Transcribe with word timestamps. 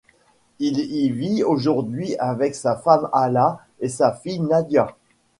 Il 0.57 0.79
y 0.79 1.11
vit 1.11 1.43
aujourd'hui 1.43 2.15
avec 2.17 2.55
sa 2.55 2.75
femme 2.75 3.07
Hala 3.13 3.59
et 3.79 3.87
sa 3.87 4.11
fille, 4.11 4.39
Nadia. 4.39 4.95